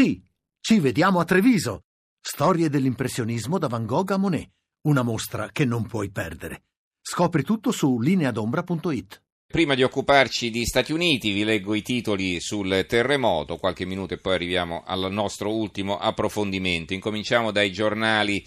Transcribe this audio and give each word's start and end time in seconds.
Sì, 0.00 0.18
ci 0.62 0.80
vediamo 0.80 1.20
a 1.20 1.26
Treviso. 1.26 1.82
Storie 2.18 2.70
dell'impressionismo 2.70 3.58
da 3.58 3.66
Van 3.66 3.84
Gogh 3.84 4.12
a 4.12 4.16
Monet. 4.16 4.48
Una 4.86 5.02
mostra 5.02 5.50
che 5.52 5.66
non 5.66 5.86
puoi 5.86 6.10
perdere. 6.10 6.62
Scopri 7.02 7.42
tutto 7.42 7.70
su 7.70 8.00
lineadombra.it. 8.00 9.22
Prima 9.46 9.74
di 9.74 9.82
occuparci 9.82 10.48
di 10.48 10.64
Stati 10.64 10.94
Uniti 10.94 11.32
vi 11.32 11.44
leggo 11.44 11.74
i 11.74 11.82
titoli 11.82 12.40
sul 12.40 12.86
terremoto, 12.88 13.58
qualche 13.58 13.84
minuto 13.84 14.14
e 14.14 14.18
poi 14.20 14.36
arriviamo 14.36 14.84
al 14.86 15.12
nostro 15.12 15.54
ultimo 15.54 15.98
approfondimento. 15.98 16.94
Incominciamo 16.94 17.50
dai 17.50 17.70
giornali 17.70 18.42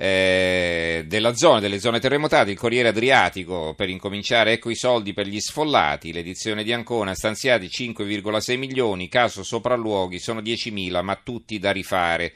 eh, 0.00 1.02
della 1.08 1.34
zona, 1.34 1.58
delle 1.58 1.80
zone 1.80 1.98
terremotate, 1.98 2.52
il 2.52 2.56
Corriere 2.56 2.86
Adriatico, 2.86 3.74
per 3.74 3.88
incominciare, 3.88 4.52
ecco 4.52 4.70
i 4.70 4.76
soldi 4.76 5.12
per 5.12 5.26
gli 5.26 5.40
sfollati, 5.40 6.12
l'edizione 6.12 6.62
di 6.62 6.72
Ancona, 6.72 7.16
stanziati 7.16 7.66
5,6 7.66 8.56
milioni, 8.56 9.08
caso 9.08 9.42
sopralluoghi 9.42 10.20
sono 10.20 10.40
10.000, 10.40 11.02
ma 11.02 11.16
tutti 11.16 11.58
da 11.58 11.72
rifare. 11.72 12.32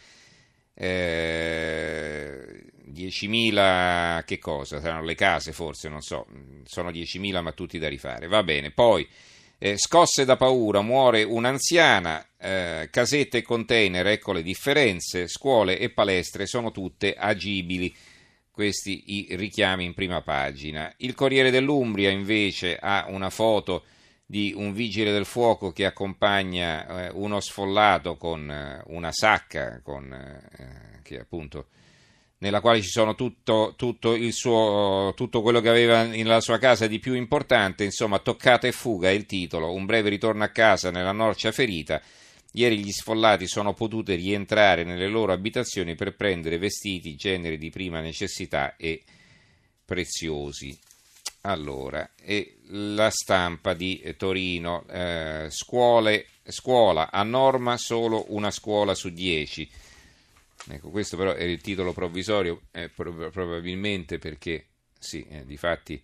Eh, 0.74 2.64
10.000 2.90 4.24
che 4.24 4.38
cosa? 4.40 4.80
Saranno 4.80 5.04
le 5.04 5.14
case 5.14 5.52
forse, 5.52 5.88
non 5.88 6.00
so, 6.00 6.26
sono 6.64 6.90
10.000 6.90 7.42
ma 7.42 7.52
tutti 7.52 7.78
da 7.78 7.86
rifare. 7.86 8.26
Va 8.26 8.42
bene, 8.42 8.72
poi 8.72 9.06
eh, 9.58 9.78
scosse 9.78 10.24
da 10.24 10.36
paura, 10.36 10.80
muore 10.80 11.22
un'anziana, 11.22 12.26
eh, 12.42 12.88
casette 12.90 13.38
e 13.38 13.42
container, 13.42 14.06
ecco 14.08 14.32
le 14.32 14.42
differenze, 14.42 15.28
scuole 15.28 15.78
e 15.78 15.90
palestre 15.90 16.46
sono 16.46 16.72
tutte 16.72 17.14
agibili. 17.14 17.94
Questi 18.50 19.04
i 19.06 19.36
richiami 19.36 19.84
in 19.84 19.94
prima 19.94 20.20
pagina. 20.20 20.92
Il 20.98 21.14
Corriere 21.14 21.50
dell'Umbria 21.50 22.10
invece 22.10 22.76
ha 22.76 23.06
una 23.08 23.30
foto 23.30 23.84
di 24.26 24.52
un 24.54 24.72
vigile 24.72 25.12
del 25.12 25.24
fuoco 25.24 25.72
che 25.72 25.86
accompagna 25.86 27.06
eh, 27.06 27.10
uno 27.14 27.40
sfollato 27.40 28.16
con 28.16 28.50
eh, 28.50 28.82
una 28.86 29.12
sacca 29.12 29.80
con, 29.82 30.12
eh, 30.12 31.00
che 31.02 31.18
appunto 31.18 31.66
nella 32.42 32.60
quale 32.60 32.82
ci 32.82 32.88
sono 32.88 33.14
tutto, 33.14 33.74
tutto, 33.76 34.16
suo, 34.30 35.12
tutto, 35.14 35.42
quello 35.42 35.60
che 35.60 35.68
aveva 35.68 36.02
nella 36.04 36.40
sua 36.40 36.58
casa 36.58 36.88
di 36.88 36.98
più 36.98 37.14
importante, 37.14 37.84
insomma, 37.84 38.18
toccata 38.18 38.66
e 38.66 38.72
fuga 38.72 39.08
è 39.08 39.12
il 39.12 39.26
titolo, 39.26 39.72
un 39.72 39.86
breve 39.86 40.08
ritorno 40.08 40.42
a 40.42 40.48
casa 40.48 40.90
nella 40.90 41.12
norcia 41.12 41.52
ferita. 41.52 42.02
Ieri 42.52 42.78
gli 42.78 42.90
sfollati 42.90 43.46
sono 43.46 43.72
potute 43.74 44.14
rientrare 44.14 44.84
nelle 44.84 45.08
loro 45.08 45.32
abitazioni 45.32 45.94
per 45.94 46.14
prendere 46.14 46.58
vestiti, 46.58 47.16
generi 47.16 47.58
di 47.58 47.70
prima 47.70 48.00
necessità 48.00 48.76
e 48.76 49.02
preziosi. 49.84 50.78
Allora, 51.42 52.10
e 52.22 52.58
la 52.68 53.10
stampa 53.10 53.74
di 53.74 54.14
Torino, 54.16 54.86
eh, 54.88 55.48
scuole, 55.50 56.26
scuola 56.44 57.10
a 57.10 57.22
norma 57.22 57.76
solo 57.76 58.26
una 58.28 58.50
scuola 58.50 58.94
su 58.94 59.08
dieci 59.10 59.68
Ecco, 60.68 60.90
questo 60.90 61.16
però 61.16 61.32
è 61.32 61.42
il 61.42 61.60
titolo 61.60 61.92
provvisorio, 61.92 62.62
eh, 62.70 62.88
probabilmente 62.88 64.18
perché, 64.18 64.66
sì, 64.96 65.26
eh, 65.28 65.44
di 65.44 65.56
fatti, 65.56 66.00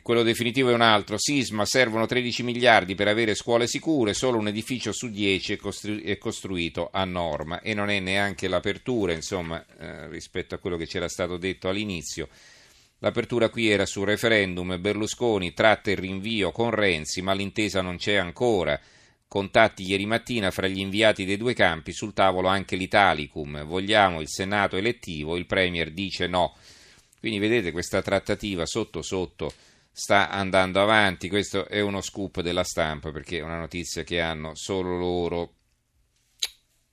quello 0.00 0.22
definitivo 0.22 0.70
è 0.70 0.74
un 0.74 0.80
altro. 0.80 1.18
Sisma, 1.18 1.64
servono 1.64 2.06
13 2.06 2.44
miliardi 2.44 2.94
per 2.94 3.08
avere 3.08 3.34
scuole 3.34 3.66
sicure, 3.66 4.14
solo 4.14 4.38
un 4.38 4.46
edificio 4.46 4.92
su 4.92 5.10
10 5.10 5.54
è, 5.54 5.56
costru- 5.56 6.02
è 6.02 6.18
costruito 6.18 6.90
a 6.92 7.04
norma 7.04 7.60
e 7.60 7.74
non 7.74 7.90
è 7.90 7.98
neanche 7.98 8.46
l'apertura, 8.46 9.12
insomma, 9.12 9.64
eh, 9.78 10.08
rispetto 10.08 10.54
a 10.54 10.58
quello 10.58 10.76
che 10.76 10.86
c'era 10.86 11.08
stato 11.08 11.36
detto 11.36 11.68
all'inizio. 11.68 12.28
L'apertura 12.98 13.48
qui 13.48 13.68
era 13.68 13.84
sul 13.84 14.06
referendum, 14.06 14.80
Berlusconi 14.80 15.52
tratta 15.52 15.90
il 15.90 15.96
rinvio 15.96 16.52
con 16.52 16.70
Renzi, 16.70 17.20
ma 17.20 17.32
l'intesa 17.32 17.80
non 17.80 17.96
c'è 17.96 18.14
ancora. 18.14 18.78
Contatti 19.26 19.82
ieri 19.82 20.06
mattina 20.06 20.52
fra 20.52 20.68
gli 20.68 20.78
inviati 20.78 21.24
dei 21.24 21.36
due 21.36 21.54
campi, 21.54 21.90
sul 21.92 22.12
tavolo 22.12 22.46
anche 22.46 22.76
l'Italicum. 22.76 23.64
Vogliamo 23.64 24.20
il 24.20 24.28
Senato 24.28 24.76
elettivo, 24.76 25.36
il 25.36 25.46
Premier 25.46 25.90
dice 25.90 26.28
no. 26.28 26.54
Quindi 27.18 27.40
vedete 27.40 27.72
questa 27.72 28.02
trattativa 28.02 28.66
sotto 28.66 29.02
sotto 29.02 29.52
sta 29.92 30.30
andando 30.30 30.80
avanti. 30.80 31.28
Questo 31.28 31.68
è 31.68 31.80
uno 31.80 32.00
scoop 32.00 32.40
della 32.40 32.64
stampa 32.64 33.12
perché 33.12 33.38
è 33.38 33.42
una 33.42 33.58
notizia 33.58 34.02
che 34.02 34.20
hanno 34.20 34.54
solo 34.54 34.96
loro. 34.96 35.54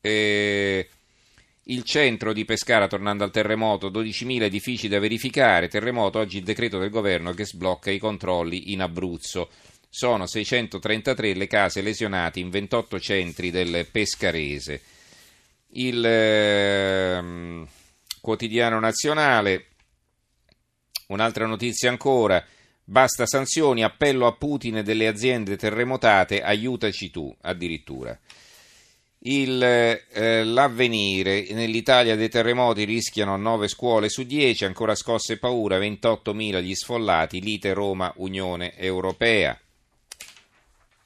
E... 0.02 0.90
Il 1.70 1.84
centro 1.84 2.34
di 2.34 2.46
Pescara, 2.46 2.88
tornando 2.88 3.24
al 3.24 3.30
terremoto, 3.30 3.92
12.000 3.92 4.42
edifici 4.42 4.88
da 4.88 4.98
verificare. 4.98 5.68
Terremoto, 5.68 6.18
oggi 6.18 6.40
il 6.40 6.44
decreto 6.44 6.80
del 6.80 6.90
governo 6.90 7.32
che 7.34 7.46
sblocca 7.46 7.92
i 7.92 8.00
controlli 8.00 8.72
in 8.72 8.82
Abruzzo. 8.82 9.50
Sono 9.88 10.26
633 10.26 11.36
le 11.36 11.46
case 11.46 11.82
lesionate 11.82 12.40
in 12.40 12.50
28 12.50 13.00
centri 13.00 13.52
del 13.52 13.86
Pescarese. 13.92 14.82
Il 15.74 16.04
eh, 16.04 17.68
quotidiano 18.20 18.80
nazionale, 18.80 19.68
un'altra 21.10 21.46
notizia 21.46 21.92
ancora, 21.92 22.44
basta 22.90 23.28
sanzioni, 23.28 23.84
appello 23.84 24.26
a 24.26 24.34
Putin 24.34 24.78
e 24.78 24.84
delle 24.84 25.08
aziende 25.08 25.56
terremotate, 25.58 26.42
aiutaci 26.42 27.12
tu 27.12 27.34
addirittura. 27.42 28.18
Il, 29.22 29.62
eh, 29.62 30.44
l'avvenire 30.44 31.46
nell'Italia 31.52 32.16
dei 32.16 32.30
terremoti 32.30 32.86
rischiano 32.86 33.38
9 33.38 33.68
scuole 33.68 34.10
su 34.10 34.24
10, 34.24 34.66
ancora 34.66 34.96
scosse 34.96 35.34
e 35.34 35.38
paura, 35.38 35.78
28.000 35.78 36.62
gli 36.62 36.74
sfollati, 36.74 37.42
lite 37.42 37.74
Roma 37.74 38.12
Unione 38.18 38.76
Europea. 38.76 39.60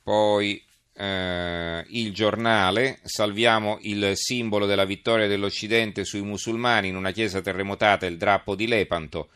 Poi 0.04 0.64
eh, 0.96 1.84
il 1.88 2.14
giornale, 2.14 3.00
salviamo 3.04 3.80
il 3.82 4.12
simbolo 4.14 4.66
della 4.66 4.86
vittoria 4.86 5.28
dell'Occidente 5.28 6.06
sui 6.06 6.22
musulmani 6.22 6.88
in 6.88 6.96
una 6.96 7.12
chiesa 7.12 7.42
terremotata, 7.42 8.06
il 8.06 8.18
drappo 8.18 8.56
di 8.56 8.68
Lepanto. 8.68 9.30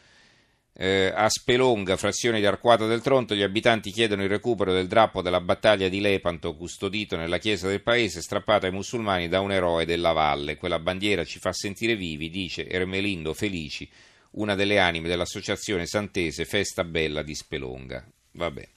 Eh, 0.80 1.12
a 1.12 1.28
Spelonga, 1.28 1.98
frazione 1.98 2.40
di 2.40 2.46
Arquata 2.46 2.86
del 2.86 3.02
Tronto, 3.02 3.34
gli 3.34 3.42
abitanti 3.42 3.90
chiedono 3.90 4.22
il 4.22 4.30
recupero 4.30 4.72
del 4.72 4.86
drappo 4.86 5.24
della 5.24 5.42
battaglia 5.42 5.88
di 5.88 6.00
Lepanto, 6.00 6.56
custodito 6.56 7.16
nella 7.16 7.40
chiesa 7.40 7.68
del 7.68 7.82
paese, 7.82 8.22
strappato 8.22 8.68
ai 8.68 8.72
musulmani 8.72 9.28
da 9.28 9.40
un 9.40 9.52
eroe 9.52 9.86
della 9.86 10.12
valle. 10.12 10.56
Quella 10.56 10.78
bandiera 10.78 11.26
ci 11.26 11.40
fa 11.40 11.52
sentire 11.52 11.96
vivi, 11.96 12.30
dice 12.30 12.68
Ermelindo 12.70 13.34
Felici, 13.34 13.90
una 14.32 14.54
delle 14.54 14.78
anime 14.78 15.08
dell'associazione 15.08 15.88
santese 15.88 16.46
Festa 16.46 16.84
Bella 16.84 17.24
di 17.24 17.34
Spelonga. 17.34 18.08
Vabbè. 18.34 18.68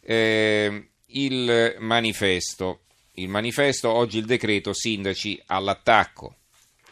Eh, 0.00 0.88
il 1.06 1.76
manifesto. 1.80 2.82
Il 3.14 3.28
manifesto, 3.28 3.90
oggi 3.90 4.18
il 4.18 4.26
decreto 4.26 4.72
sindaci 4.72 5.42
all'attacco. 5.46 6.36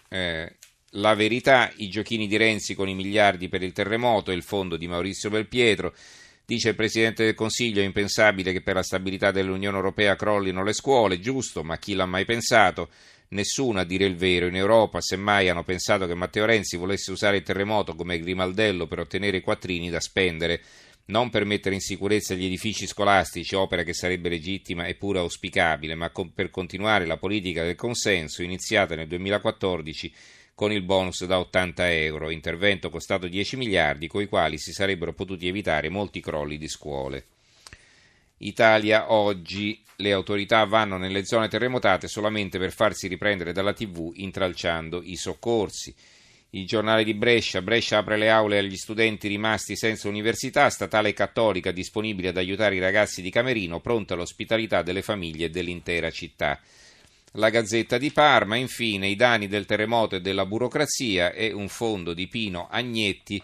Eh, 0.08 0.56
la 0.96 1.14
verità, 1.14 1.70
i 1.76 1.88
giochini 1.88 2.26
di 2.26 2.36
Renzi 2.36 2.74
con 2.74 2.88
i 2.88 2.94
miliardi 2.94 3.48
per 3.48 3.62
il 3.62 3.72
terremoto 3.72 4.30
e 4.30 4.34
il 4.34 4.42
fondo 4.42 4.76
di 4.76 4.88
Maurizio 4.88 5.30
Belpietro. 5.30 5.94
Dice 6.44 6.70
il 6.70 6.74
Presidente 6.74 7.24
del 7.24 7.34
Consiglio, 7.34 7.80
è 7.80 7.84
impensabile 7.84 8.52
che 8.52 8.60
per 8.60 8.74
la 8.74 8.82
stabilità 8.82 9.30
dell'Unione 9.30 9.76
Europea 9.76 10.16
crollino 10.16 10.62
le 10.62 10.72
scuole, 10.72 11.20
giusto, 11.20 11.62
ma 11.62 11.78
chi 11.78 11.94
l'ha 11.94 12.04
mai 12.04 12.24
pensato? 12.24 12.90
Nessuno 13.28 13.80
a 13.80 13.84
dire 13.84 14.04
il 14.04 14.16
vero. 14.16 14.46
In 14.46 14.56
Europa, 14.56 15.00
semmai, 15.00 15.48
hanno 15.48 15.64
pensato 15.64 16.06
che 16.06 16.14
Matteo 16.14 16.44
Renzi 16.44 16.76
volesse 16.76 17.10
usare 17.10 17.38
il 17.38 17.42
terremoto 17.42 17.94
come 17.94 18.18
grimaldello 18.18 18.86
per 18.86 18.98
ottenere 18.98 19.38
i 19.38 19.42
quattrini 19.42 19.88
da 19.88 20.00
spendere 20.00 20.60
non 21.04 21.30
per 21.30 21.44
mettere 21.44 21.74
in 21.74 21.80
sicurezza 21.80 22.34
gli 22.34 22.44
edifici 22.44 22.86
scolastici, 22.86 23.56
opera 23.56 23.82
che 23.82 23.92
sarebbe 23.92 24.28
legittima 24.28 24.86
e 24.86 24.94
pure 24.94 25.18
auspicabile, 25.18 25.96
ma 25.96 26.12
per 26.32 26.50
continuare 26.50 27.06
la 27.06 27.16
politica 27.16 27.64
del 27.64 27.74
consenso 27.74 28.42
iniziata 28.42 28.94
nel 28.94 29.08
2014 29.08 30.12
con 30.54 30.72
il 30.72 30.82
bonus 30.82 31.24
da 31.24 31.38
80 31.38 31.92
euro, 31.92 32.30
intervento 32.30 32.90
costato 32.90 33.26
10 33.26 33.56
miliardi, 33.56 34.06
con 34.06 34.22
i 34.22 34.28
quali 34.28 34.58
si 34.58 34.72
sarebbero 34.72 35.12
potuti 35.12 35.48
evitare 35.48 35.88
molti 35.88 36.20
crolli 36.20 36.58
di 36.58 36.68
scuole. 36.68 37.26
Italia 38.38 39.12
oggi 39.12 39.82
le 39.96 40.12
autorità 40.12 40.64
vanno 40.64 40.96
nelle 40.96 41.24
zone 41.24 41.48
terremotate 41.48 42.08
solamente 42.08 42.58
per 42.58 42.72
farsi 42.72 43.06
riprendere 43.06 43.52
dalla 43.52 43.72
TV 43.72 44.12
intralciando 44.16 45.00
i 45.02 45.16
soccorsi. 45.16 45.94
Il 46.50 46.66
giornale 46.66 47.02
di 47.02 47.14
Brescia, 47.14 47.62
Brescia 47.62 47.98
apre 47.98 48.18
le 48.18 48.28
aule 48.28 48.58
agli 48.58 48.76
studenti 48.76 49.26
rimasti 49.26 49.74
senza 49.74 50.08
università, 50.08 50.68
statale 50.68 51.14
cattolica 51.14 51.70
disponibile 51.70 52.28
ad 52.28 52.36
aiutare 52.36 52.74
i 52.74 52.80
ragazzi 52.80 53.22
di 53.22 53.30
Camerino, 53.30 53.80
pronta 53.80 54.14
all'ospitalità 54.14 54.82
delle 54.82 55.00
famiglie 55.00 55.48
dell'intera 55.48 56.10
città. 56.10 56.60
La 57.36 57.48
Gazzetta 57.48 57.96
di 57.96 58.12
Parma, 58.12 58.56
infine, 58.56 59.08
i 59.08 59.16
danni 59.16 59.48
del 59.48 59.64
terremoto 59.64 60.16
e 60.16 60.20
della 60.20 60.44
burocrazia 60.44 61.32
e 61.32 61.50
un 61.50 61.68
fondo 61.68 62.12
di 62.12 62.28
Pino 62.28 62.68
Agnetti. 62.70 63.42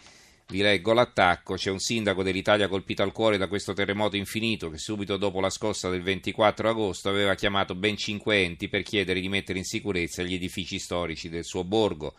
Vi 0.48 0.60
leggo 0.60 0.92
l'attacco, 0.92 1.54
c'è 1.54 1.70
un 1.70 1.78
sindaco 1.78 2.22
dell'Italia 2.22 2.68
colpito 2.68 3.02
al 3.02 3.12
cuore 3.12 3.38
da 3.38 3.46
questo 3.48 3.72
terremoto 3.72 4.16
infinito 4.16 4.68
che 4.68 4.76
subito 4.76 5.16
dopo 5.16 5.40
la 5.40 5.48
scossa 5.48 5.88
del 5.88 6.02
24 6.02 6.68
agosto 6.68 7.08
aveva 7.08 7.34
chiamato 7.34 7.74
ben 7.74 7.96
cinque 7.96 8.42
enti 8.42 8.68
per 8.68 8.82
chiedere 8.82 9.20
di 9.20 9.28
mettere 9.30 9.58
in 9.58 9.64
sicurezza 9.64 10.22
gli 10.22 10.34
edifici 10.34 10.78
storici 10.78 11.30
del 11.30 11.44
suo 11.44 11.64
borgo. 11.64 12.12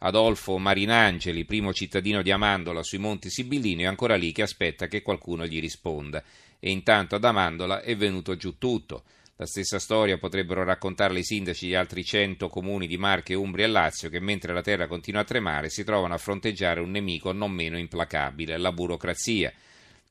Adolfo 0.00 0.58
Marinangeli, 0.58 1.46
primo 1.46 1.72
cittadino 1.72 2.20
di 2.20 2.32
Amandola 2.32 2.82
sui 2.82 2.98
Monti 2.98 3.30
Sibillini, 3.30 3.84
è 3.84 3.86
ancora 3.86 4.16
lì 4.16 4.30
che 4.30 4.42
aspetta 4.42 4.88
che 4.88 5.00
qualcuno 5.00 5.46
gli 5.46 5.58
risponda. 5.58 6.22
E 6.60 6.70
intanto 6.70 7.14
ad 7.14 7.24
Amandola 7.24 7.80
è 7.80 7.96
venuto 7.96 8.36
giù 8.36 8.58
tutto. 8.58 9.04
La 9.36 9.46
stessa 9.46 9.80
storia 9.80 10.16
potrebbero 10.16 10.62
raccontarle 10.62 11.18
i 11.18 11.24
sindaci 11.24 11.66
di 11.66 11.74
altri 11.74 12.04
100 12.04 12.48
comuni 12.48 12.86
di 12.86 12.96
Marche, 12.96 13.34
Umbria 13.34 13.64
e 13.64 13.68
Lazio 13.68 14.08
che 14.08 14.20
mentre 14.20 14.54
la 14.54 14.62
terra 14.62 14.86
continua 14.86 15.22
a 15.22 15.24
tremare 15.24 15.70
si 15.70 15.82
trovano 15.82 16.14
a 16.14 16.18
fronteggiare 16.18 16.78
un 16.78 16.92
nemico 16.92 17.32
non 17.32 17.50
meno 17.50 17.76
implacabile, 17.76 18.56
la 18.56 18.70
burocrazia. 18.70 19.52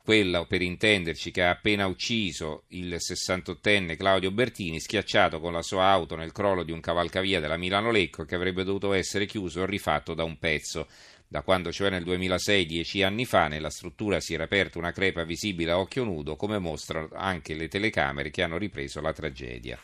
Quella, 0.06 0.44
per 0.44 0.62
intenderci, 0.62 1.32
che 1.32 1.44
ha 1.44 1.52
appena 1.52 1.88
ucciso 1.88 2.66
il 2.72 2.94
68enne 2.96 3.96
Claudio 3.96 4.32
Bertini, 4.32 4.82
schiacciato 4.82 5.40
con 5.40 5.54
la 5.54 5.62
sua 5.62 5.86
auto 5.86 6.18
nel 6.18 6.34
crollo 6.34 6.64
di 6.64 6.74
un 6.74 6.82
cavalcavia 6.82 7.40
della 7.40 7.56
Milano-Lecco 7.56 8.26
che 8.26 8.36
avrebbe 8.36 8.66
dovuto 8.66 8.92
essere 8.92 9.26
chiuso 9.26 9.62
o 9.62 9.66
rifatto 9.66 10.14
da 10.14 10.26
un 10.26 10.38
pezzo. 10.38 10.90
Da 11.26 11.42
quando, 11.42 11.72
cioè 11.72 11.90
nel 11.90 12.04
2006, 12.04 12.66
dieci 12.66 13.02
anni 13.02 13.24
fa, 13.24 13.48
nella 13.48 13.70
struttura 13.70 14.20
si 14.20 14.34
era 14.34 14.44
aperta 14.44 14.78
una 14.78 14.92
crepa 14.92 15.24
visibile 15.24 15.72
a 15.72 15.80
occhio 15.80 16.04
nudo, 16.04 16.36
come 16.36 16.60
mostrano 16.60 17.08
anche 17.14 17.54
le 17.54 17.70
telecamere 17.70 18.30
che 18.30 18.44
hanno 18.44 18.58
ripreso 18.58 19.00
la 19.00 19.14
tragedia. 19.14 19.80